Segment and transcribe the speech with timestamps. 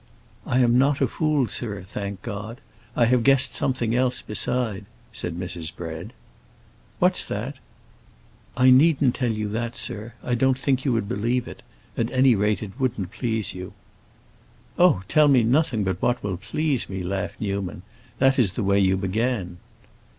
[0.47, 2.59] "I am not a fool, sir, thank God.
[2.95, 5.71] I have guessed something else beside," said Mrs.
[5.75, 6.13] Bread.
[6.97, 7.59] "What's that?"
[8.57, 11.61] "I needn't tell you that, sir; I don't think you would believe it.
[11.95, 13.73] At any rate it wouldn't please you."
[14.79, 17.83] "Oh, tell me nothing but what will please me," laughed Newman.
[18.17, 19.57] "That is the way you began."